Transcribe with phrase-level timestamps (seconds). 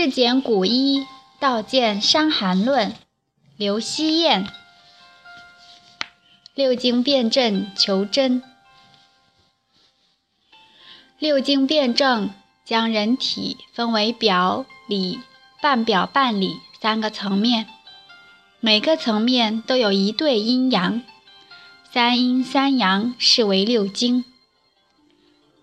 [0.00, 1.08] 至简古医，
[1.40, 2.94] 道见伤寒论，
[3.56, 4.46] 刘希燕。
[6.54, 8.40] 六经辩证求真。
[11.18, 12.30] 六经辩证
[12.64, 15.18] 将人体分为表里、
[15.60, 17.66] 半表半里三个层面，
[18.60, 21.02] 每个层面都有一对阴阳，
[21.92, 24.24] 三阴三阳视为六经。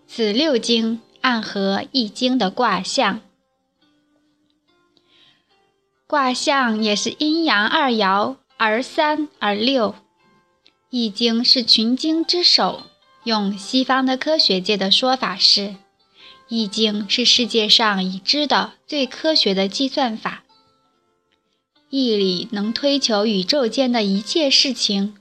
[0.06, 3.22] 此六经暗合易经的卦象。
[6.08, 9.96] 卦象也是阴阳二爻，而三而六。
[10.88, 12.84] 易经是群经之首，
[13.24, 15.74] 用西方的科学界的说法是，
[16.48, 20.44] 易经是世界上已知的最科学的计算法。
[21.90, 25.16] 易理能推求宇宙间的一切事情，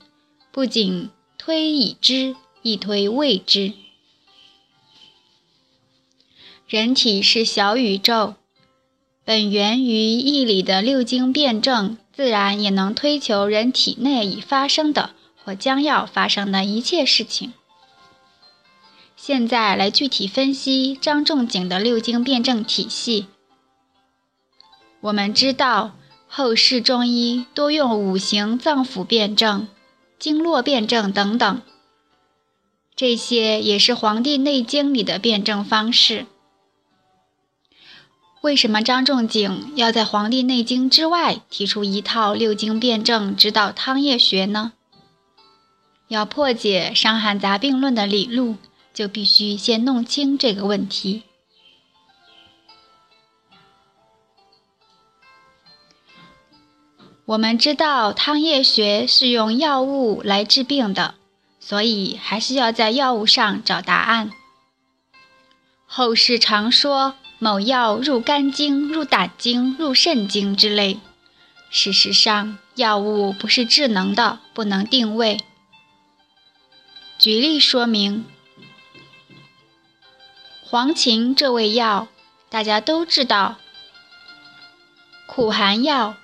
[0.51, 3.73] 不仅推已知，亦推未知。
[6.67, 8.35] 人体是小宇宙。
[9.25, 17.51] 本源于义理的六经辩证，自然也能推求人体内已发生的或将要发生的一切事情。
[19.15, 23.25] 现在来具体分析张仲景的六经辩证体系。
[25.01, 25.95] 我们知道，
[26.27, 29.67] 后世中医多用五行脏腑辩证、
[30.19, 31.61] 经络辩证等等，
[32.95, 36.27] 这些也是《黄帝内经》里的辩证方式。
[38.45, 44.73] 为什么张仲景要在《黄帝内经》之外提出一套六经辩证指导汤液学呢？
[46.09, 48.57] 要破解《伤寒杂病论》的理路，
[48.93, 51.23] 就必须先弄清这个问题。
[57.25, 61.15] 我们知道汤液学是用药物来治病的，
[61.59, 64.31] 所以还是要在药物上找答案。
[65.87, 67.15] 后世常说。
[67.37, 70.99] 某药入肝经、入胆经、入肾经之类。
[71.69, 75.41] 事实上，药物不是智能的，不能定位。
[77.17, 78.25] 举例说明，
[80.63, 82.07] 黄芩这味药，
[82.49, 83.57] 大家都知道，
[85.25, 86.15] 苦寒药。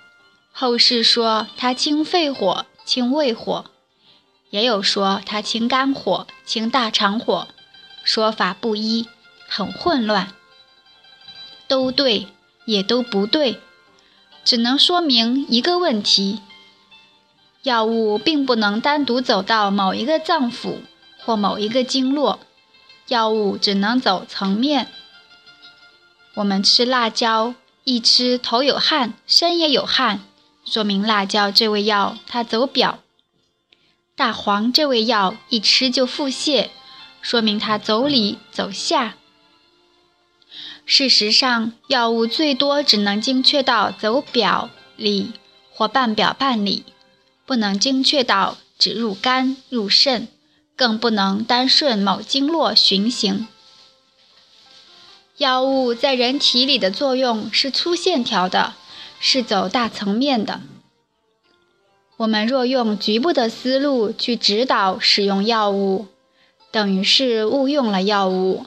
[0.54, 3.66] 后世说它清肺火、清胃火，
[4.50, 7.48] 也有说它清肝火、清大肠火，
[8.04, 9.08] 说法不一，
[9.48, 10.34] 很混乱。
[11.72, 12.28] 都对，
[12.66, 13.62] 也都不对，
[14.44, 16.42] 只能说明一个问题：
[17.64, 20.80] 药物并不能单独走到某一个脏腑
[21.24, 22.42] 或某一个经络，
[23.08, 24.92] 药物只能走层面。
[26.34, 27.56] 我们吃辣椒，
[27.86, 30.20] 一吃头有汗，身也有汗，
[30.66, 33.00] 说明辣椒这味药它走表；
[34.18, 36.68] 大黄这味药一吃就腹泻，
[37.22, 39.16] 说明它走里走下。
[40.86, 45.32] 事实上，药物最多只能精确到走表里
[45.72, 46.84] 或半表半里，
[47.46, 50.28] 不能精确到只入肝入肾，
[50.76, 53.48] 更不能单顺某经络循行。
[55.38, 58.74] 药物在人体里的作用是粗线条的，
[59.20, 60.62] 是走大层面的。
[62.18, 66.08] 我们若用局部的思路去指导使用药物，
[66.70, 68.66] 等于是误用了药物。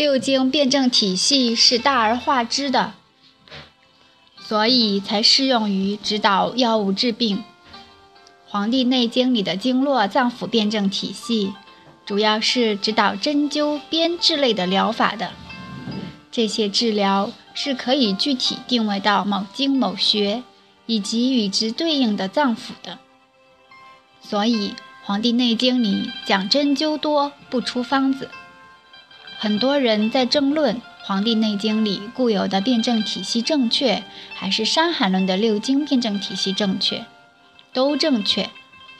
[0.00, 2.94] 六经辩证体系是大而化之的，
[4.38, 7.36] 所以才适用于指导药物治病。
[8.48, 11.52] 《黄帝内经》里的经络脏腑辩证体系，
[12.06, 15.32] 主要是指导针灸、编制类的疗法的。
[16.32, 20.42] 这些治疗是可以具体定位到某经某穴，
[20.86, 22.98] 以及与之对应的脏腑的。
[24.22, 24.70] 所以，
[25.04, 28.30] 《黄帝内经》里讲针灸多，不出方子。
[29.42, 34.02] 很多人在争论《黄帝内经》里固有的辩证体系正确，
[34.34, 37.06] 还是《伤寒论》的六经辩证体系正确？
[37.72, 38.50] 都正确，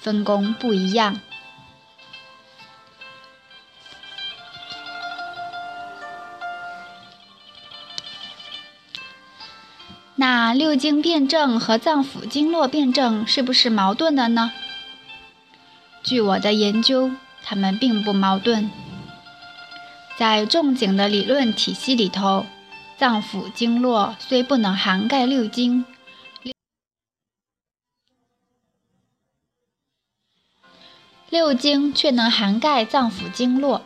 [0.00, 1.20] 分工不一样。
[10.16, 14.52] 那六经辩证和脏腑经络辩证是不是矛盾的呢？
[16.02, 17.10] 据我的研究，
[17.42, 18.70] 它们并不矛盾。
[20.20, 22.44] 在仲景的理论体系里头，
[22.98, 25.86] 脏腑经络虽不能涵盖六经，
[31.30, 33.80] 六经却能涵盖脏腑经络，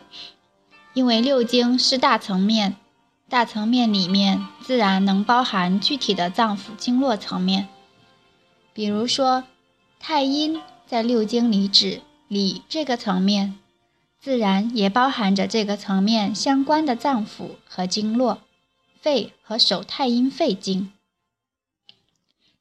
[0.93, 2.75] 因为六经是大层面，
[3.29, 7.69] 大层面里面自然能包含具体的脏腑经络层面。
[8.73, 9.45] 比如说，
[10.01, 13.57] 太阴在六经里指里这个层面，
[14.25, 18.39] 自然也包含着这个层面相关的脏腑和经络，
[18.99, 20.91] 肺和手太阴肺经，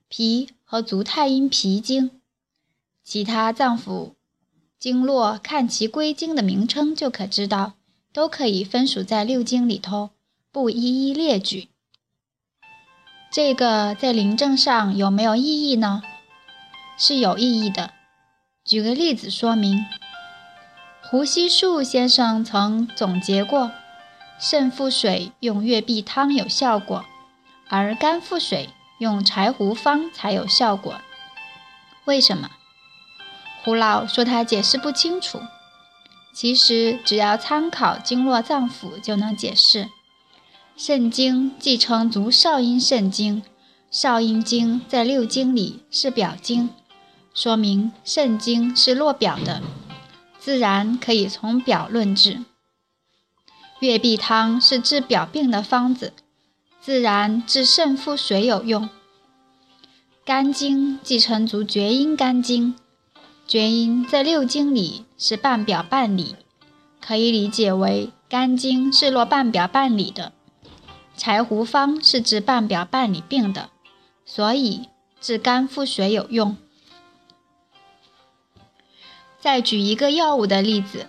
[0.06, 2.20] 脾和足太阴脾经，
[3.02, 4.10] 其他脏腑
[4.78, 7.72] 经络看其归经的名称就可知道，
[8.12, 10.10] 都可以分属在六经里头，
[10.52, 11.68] 不一一列举。
[13.32, 16.02] 这个在临证上有没有意义呢？
[16.98, 17.94] 是有意义的。
[18.66, 19.82] 举个例子说明，
[21.10, 23.70] 胡锡树先生曾总结过，
[24.40, 27.04] 肾腹水用月碧汤有效果，
[27.68, 30.94] 而肝腹水用柴胡方才有效果。
[32.06, 32.50] 为什么？
[33.62, 35.40] 胡老说他解释不清楚。
[36.32, 39.88] 其实只要参考经络脏腑就能解释。
[40.76, 43.42] 肾经既称足少阴肾经，
[43.90, 46.70] 少阴经在六经里是表经，
[47.32, 49.62] 说明肾经是落表的，
[50.44, 52.44] 自然可以从表论治。
[53.80, 56.12] 月碧汤是治表病的方子，
[56.82, 58.90] 自然治肾腹水有用。
[60.22, 62.74] 肝经既称足厥阴肝经，
[63.46, 66.36] 厥阴在六经里是半表半里，
[67.00, 70.34] 可以理解为肝经是落半表半里的。
[71.16, 73.70] 柴胡方是治半表半里病的，
[74.26, 74.90] 所以
[75.22, 76.58] 治肝腹水有用。
[79.44, 81.06] 再举一个药物的例子，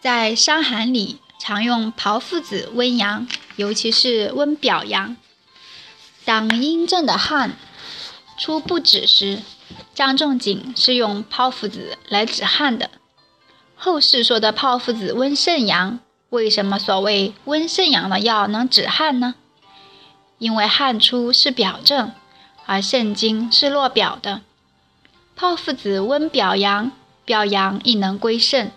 [0.00, 5.14] 在伤寒里常用炮附子温阳，尤其是温表阳。
[6.24, 7.54] 当阴症的汗
[8.38, 9.42] 出不止时，
[9.94, 12.88] 张仲景是用炮附子来止汗的。
[13.76, 16.00] 后世说的炮附子温肾阳。
[16.30, 19.34] 为什么所谓温肾阳的药能止汗呢？
[20.38, 22.10] 因为汗出是表症，
[22.64, 24.40] 而肾经是络表的。
[25.38, 26.90] 炮附子温表阳，
[27.24, 28.72] 表阳亦能归肾。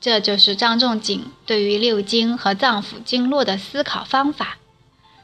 [0.00, 4.58] 这就是张仲景对于六经和脏腑经络的思考方法。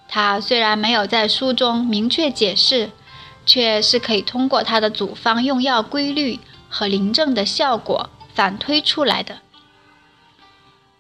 [0.06, 2.92] 他虽然没有在书中明确解释，
[3.44, 6.38] 却是可以通过他的组方用药规律
[6.68, 9.40] 和临证的效果反推出来的。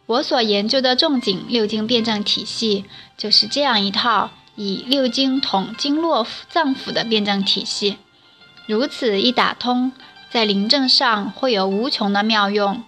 [0.06, 7.98] 我所研究的仲景六经辩证体系，就是这样一套以六经统经络脏腑的辩证体系。
[8.68, 9.92] 如此一打通，
[10.30, 12.84] 在临证上会有无穷的妙用，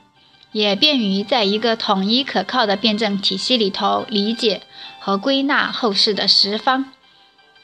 [0.52, 4.60] 也便于在一个统一可靠的辩证体系里头理解
[4.98, 6.92] 和归纳后世的十方。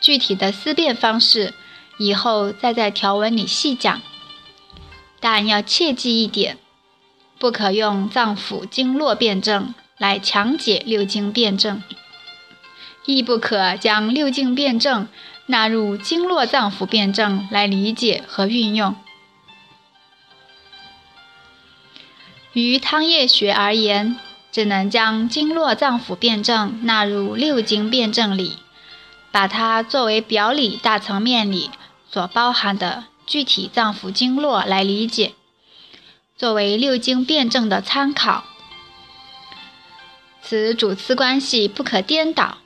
[0.01, 1.53] 具体的思辨方式，
[1.99, 4.01] 以后再在条文里细讲。
[5.21, 6.57] 但要切记一点。
[7.39, 11.83] 不可用脏腑经络辩证来强解六经辩证，
[13.06, 15.08] 亦不可将六经辩证
[15.47, 18.94] 纳入经络脏腑辩证来理解和运用。
[22.53, 24.17] 于汤液学而言，
[24.50, 28.58] 只能将经络脏腑辩证纳入六经辩证里，
[29.31, 31.70] 把它作为表里大层面里
[32.11, 35.35] 所包含的具体脏腑经络来理解。
[36.37, 38.44] 作为六经辩证的参考，
[40.43, 42.58] 此主次关系不可颠倒。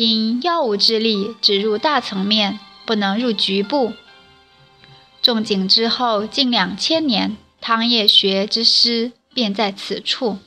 [0.00, 3.92] 因药物之力只入大层面，不能入局部。
[5.20, 10.38] 仲景之后近两千年，汤液学之师便在此处。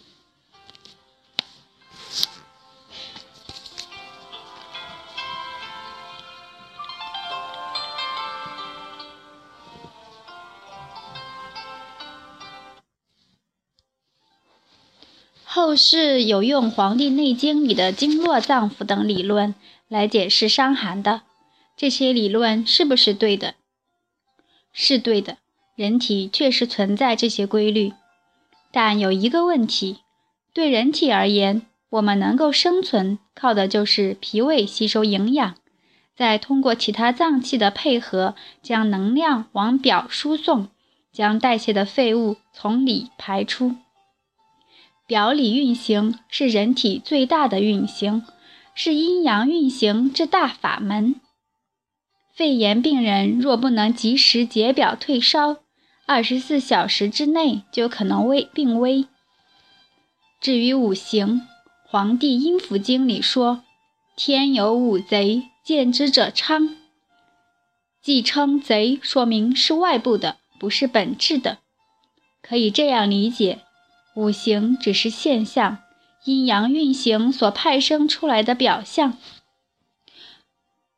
[15.73, 19.55] 后世有用《黄帝内经》里的经络脏腑等理论
[19.87, 21.23] 来解释伤寒的，
[21.75, 23.55] 这些理论是不是对的？
[24.71, 25.37] 是对的，
[25.75, 27.91] 人体确实存在这些规律。
[28.71, 30.01] 但有一个问题，
[30.53, 35.55] 对人体而言，我们能够生存，靠的就是脾胃吸收营养，
[36.15, 40.67] 再通过其他脏器的配合，将能量往表输送，
[41.11, 43.73] 将代谢的废物从里排出。
[45.05, 48.23] 表里运行是人体最大的运行，
[48.73, 51.15] 是阴阳运行之大法门。
[52.33, 55.57] 肺炎病人若不能及时解表退烧，
[56.07, 59.05] 二十四小时之内就可能危病危。
[60.41, 61.41] 至于五行，
[61.85, 63.63] 《黄帝阴符经》里说
[64.17, 66.75] ：“天有五贼，见之者昌。”
[68.01, 71.59] 既称贼，说明是外部的，不是本质的。
[72.41, 73.59] 可以这样理解。
[74.15, 75.79] 五行只是现象，
[76.23, 79.17] 阴阳运行所派生出来的表象。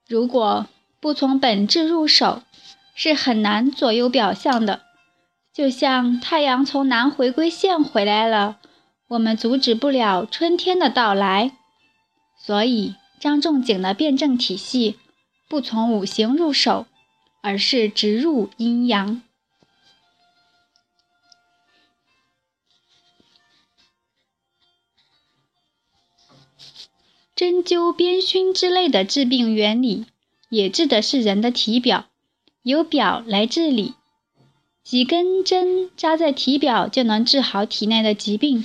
[0.07, 0.67] 如果
[0.99, 2.43] 不从本质入手，
[2.93, 4.81] 是很难左右表象的。
[5.53, 8.57] 就像太阳从南回归线回来了，
[9.07, 11.51] 我们阻止不了春天的到来。
[12.37, 14.99] 所以，张仲景的辩证体系
[15.47, 16.85] 不从五行入手，
[17.41, 19.21] 而是直入阴阳。
[27.35, 30.05] 针灸、鞭熏之类的治病原理，
[30.47, 32.05] 也治的是人的体表，
[32.63, 33.93] 由表来治理。
[34.85, 38.63] 几根针扎在体表就能治好体内的疾病，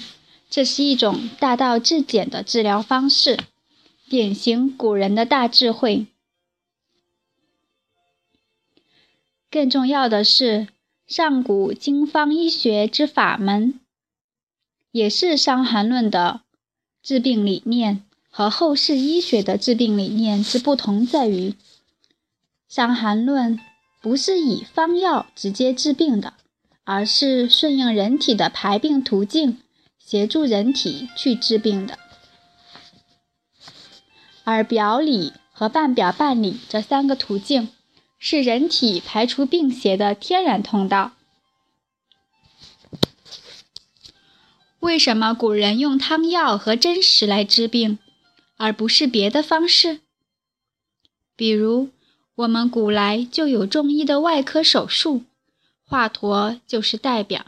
[0.48, 3.38] 这是一种大道至简的治疗方式，
[4.08, 6.06] 典型古人的大智慧。
[9.50, 10.68] 更重要的是，
[11.08, 13.80] 上古经方医学之法门，
[14.92, 16.42] 也是《伤寒论》的
[17.02, 18.04] 治病理念。
[18.30, 21.50] 和后世医学的治病理念之不同在于，
[22.68, 23.58] 《伤寒论》
[24.00, 26.34] 不是以方药直接治病的，
[26.84, 29.58] 而是顺应人体的排病途径，
[29.98, 31.98] 协助人体去治病的。
[34.44, 37.68] 而表里和半表半里这三个途径，
[38.18, 41.12] 是人体排除病邪的天然通道。
[44.78, 47.98] 为什么古人用汤药和针石来治病？
[48.60, 50.00] 而不是别的方式，
[51.34, 51.88] 比如
[52.34, 55.24] 我们古来就有中医的外科手术，
[55.82, 57.46] 华佗就是代表。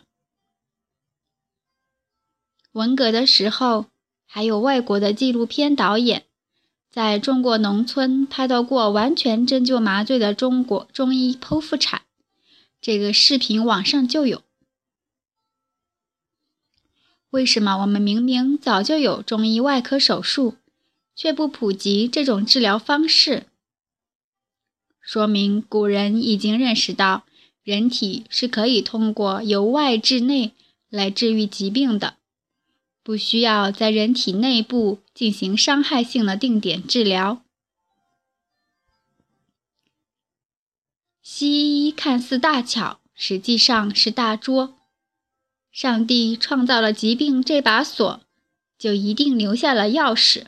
[2.72, 3.88] 文革的时候，
[4.24, 6.24] 还有外国的纪录片导演
[6.90, 12.00] 在中国农村拍到过完全针灸麻醉的中国中医剖腹产，
[12.80, 14.40] 这个视频网上就有。
[17.28, 20.56] 为什么我们明明早就有中医外科手术？
[21.14, 23.46] 却不普及这种治疗方式，
[25.00, 27.24] 说明古人已经认识到
[27.62, 30.52] 人体是可以通过由外至内
[30.88, 32.16] 来治愈疾病的，
[33.02, 37.42] 不需要在人体内部进行伤害性的定点治疗。
[41.20, 44.74] 西医看似大巧，实际上是大拙。
[45.70, 48.20] 上帝创造了疾病这把锁，
[48.78, 50.46] 就一定留下了钥匙。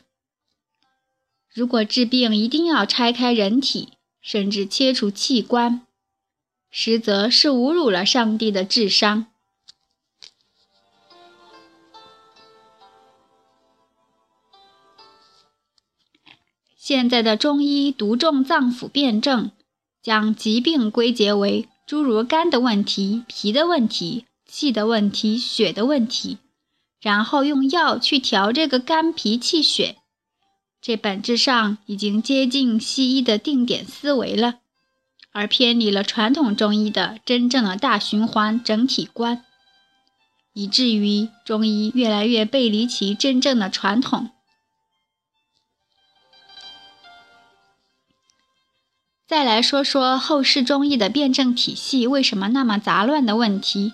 [1.55, 5.87] 如果治病一定要拆开人体，甚至切除器官，
[6.69, 9.27] 实则是侮辱了上帝的智商。
[16.75, 19.51] 现在的中医独重脏腑辩证，
[20.03, 26.37] 将疾病归结为诸如肝的问题、脾的问题、气的问题、血的问题，
[26.99, 29.95] 然后用药去调这个肝、脾、气、血。
[30.85, 34.59] 这本质上已经接近西医的定点思维了，
[35.31, 39.43] 而偏离了传统中医的真正的大循环整体观，
[40.53, 44.29] 以至于中医越来越背离其真正的传统。
[49.25, 53.93] 再来说说后世中医的辩证体系为什么那么杂乱的问题，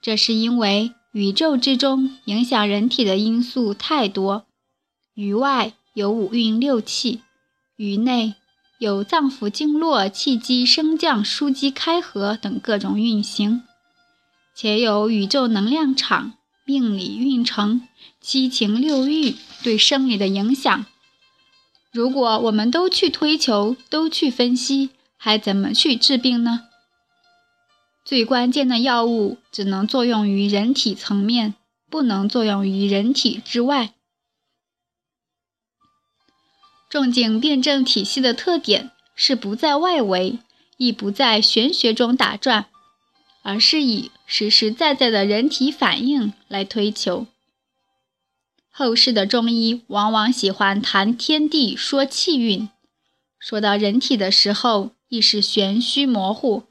[0.00, 4.46] 这是因为宇宙之中影响人体的因素太多，
[5.14, 5.72] 于外。
[5.94, 7.22] 有五运六气，
[7.76, 8.34] 于内
[8.78, 13.62] 有脏腑经络、气机升降、枢机开合等各种运行，
[14.54, 17.88] 且有宇宙能量场、命理运程、
[18.20, 20.86] 七情六欲对生理的影响。
[21.92, 26.68] 如果我们都去推求、都去分析，还怎么去治病呢？
[28.04, 31.54] 最关键的药物只能作用于人体层面，
[31.90, 33.92] 不能作用于人体之外。
[36.90, 40.40] 仲景辩证体系的特点是不在外围，
[40.76, 42.66] 亦不在玄学中打转，
[43.42, 47.28] 而是以实实在在的人体反应来推求。
[48.72, 52.68] 后世的中医往往喜欢谈天地、说气运，
[53.38, 56.64] 说到人体的时候，亦是玄虚模糊，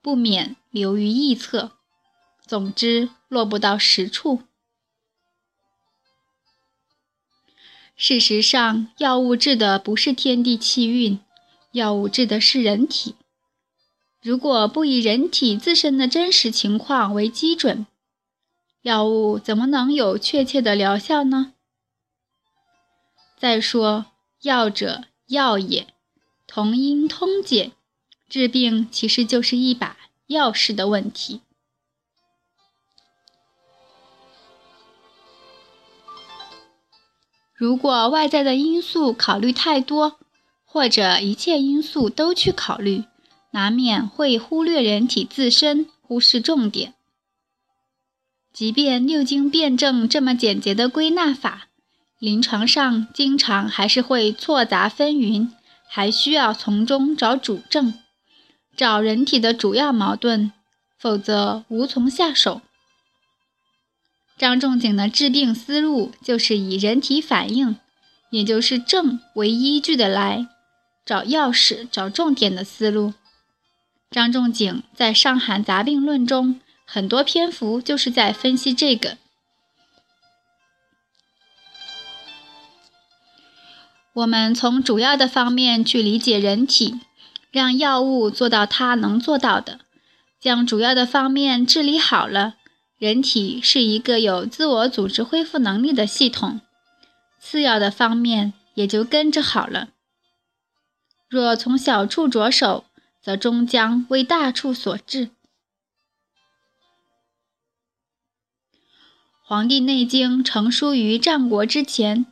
[0.00, 1.72] 不免流于臆测。
[2.46, 4.42] 总之，落不到实处。
[7.96, 11.20] 事实上，药物治的不是天地气运，
[11.72, 13.14] 药物治的是人体。
[14.20, 17.86] 如果不以人体自身的真实情况为基准，
[18.82, 21.52] 药物怎么能有确切的疗效呢？
[23.38, 24.06] 再说，
[24.42, 25.86] 药者药也，
[26.46, 27.72] 同音通解，
[28.28, 29.96] 治病其实就是一把
[30.28, 31.42] 钥匙的问题。
[37.56, 40.18] 如果外在的因素考虑太多，
[40.64, 43.04] 或者一切因素都去考虑，
[43.52, 46.94] 难免会忽略人体自身，忽视重点。
[48.52, 51.68] 即便六经辩证这么简洁的归纳法，
[52.18, 55.50] 临床上经常还是会错杂纷纭，
[55.88, 57.94] 还需要从中找主症，
[58.76, 60.50] 找人体的主要矛盾，
[60.98, 62.60] 否则无从下手。
[64.36, 67.76] 张仲景的治病思路就是以人体反应，
[68.30, 70.48] 也就是症为依据的来。
[71.06, 73.12] 找钥匙、找重点的思路。
[74.10, 79.18] 张仲景在《伤寒杂病论》中很多篇幅就是在分析这个。
[84.14, 87.00] 我们从主要的方面去理解人体，
[87.50, 89.80] 让药物做到它能做到的，
[90.40, 92.54] 将主要的方面治理好了，
[93.04, 96.62] 人体是一个有自我组织恢复能力的系统，
[97.38, 99.90] 次要的方面也就跟着好了。
[101.28, 102.86] 若从小处着手，
[103.20, 105.26] 则终将为大处所致。
[109.42, 112.24] 《黄帝内经》成书于战国之前，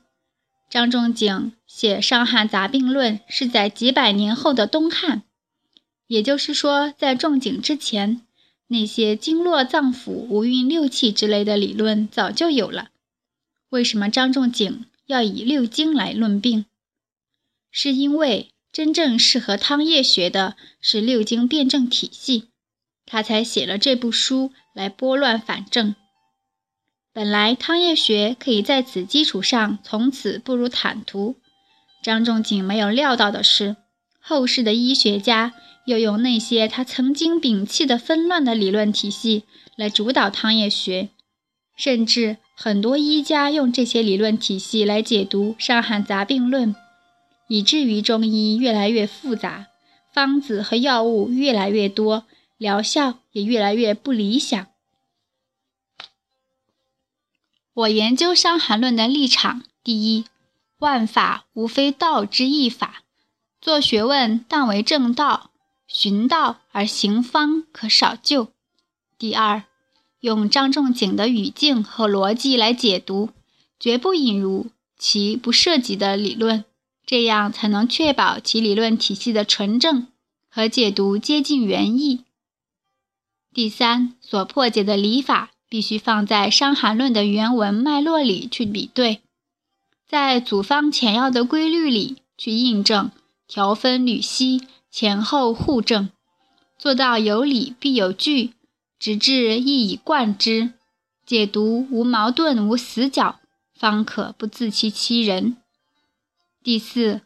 [0.71, 5.25] 张仲景写《伤寒杂病论》是在几百年后的东汉，
[6.07, 8.26] 也就是说，在仲景之前，
[8.73, 12.88] 那些经络脏腑、五运六气之类的理论早就有了。
[13.69, 16.67] 为什么张仲景要以六经来论病？
[17.71, 18.49] 是因为。
[18.73, 22.49] 真正适合汤液学的是六经辩证体系，
[23.05, 25.95] 他才写了这部书来拨乱反正。
[27.12, 31.37] 本来汤液学可以在此基础上从此步入坦途，
[32.02, 33.76] 张仲景没有料到的是，
[34.19, 35.52] 后世的医学家
[35.85, 39.45] 又用那些他曾经摒弃的纷乱的理论体系
[39.77, 41.09] 来主导汤液学，
[41.77, 46.75] 甚至很多医家用这些理论体系来解读《伤寒杂病论》。
[47.49, 49.66] 以至于中医越来越复杂，
[50.14, 52.25] 方子和药物越来越多，
[52.57, 54.66] 疗效也越来越不理想。
[57.75, 60.25] 我研究《伤寒论》的立场：第一，
[60.79, 63.03] 万法无非道之一法，
[63.61, 65.51] 做学问当为正道，
[65.92, 68.46] 循道而行方可少救；
[69.18, 69.64] 第二，
[70.20, 73.28] 用张仲景的语境和逻辑来解读，
[73.78, 76.64] 绝不引入其不涉及的理论。
[77.05, 80.07] 这样才能确保其理论体系的纯正
[80.48, 82.24] 和解读接近原意。
[83.52, 89.20] 第三，所破解的理法必须放在《伤寒论》的原文脉络里去比对，
[90.09, 93.11] 在组方前要的规律里去印证，
[93.46, 94.62] 调分缕析，
[94.94, 96.11] 前后互证，
[96.78, 98.52] 做到有理必有据，
[98.98, 100.74] 直至一以贯之，
[101.24, 103.40] 解读无矛盾无死角，
[103.74, 105.57] 方可不自欺欺人。
[106.62, 107.22] 第四，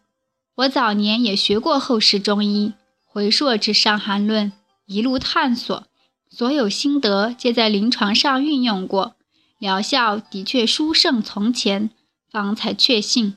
[0.55, 2.75] 我早年也学过后世中医，
[3.05, 4.53] 回溯至《伤寒论》，
[4.87, 5.85] 一路探索，
[6.31, 9.17] 所有心得皆在临床上运用过，
[9.59, 11.91] 疗效的确殊胜从前，
[12.31, 13.37] 方才确信。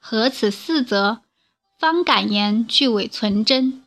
[0.00, 1.20] 合此四则，
[1.78, 3.82] 方敢言去伪存真，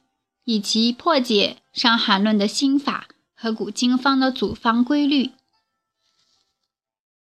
[0.46, 5.32] 以及破解《伤寒论》的心法和古今方的组方规律。